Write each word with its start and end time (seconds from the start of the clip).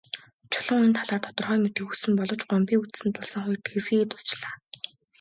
Чулуун 0.51 0.83
энэ 0.87 0.95
талаар 0.99 1.23
тодорхой 1.25 1.59
мэдэхийг 1.61 1.87
хүссэн 1.89 2.13
боловч 2.17 2.41
Гомбын 2.49 2.81
үзсэн 2.83 3.09
дуулсан 3.11 3.41
хоёр 3.43 3.59
тэгсхийгээд 3.61 4.09
дуусчихлаа. 4.11 4.53